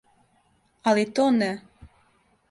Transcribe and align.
Али 0.91 1.03
то 1.19 1.27
не. 1.35 1.49